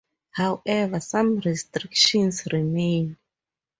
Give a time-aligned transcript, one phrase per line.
[0.31, 3.19] However, some restrictions remain.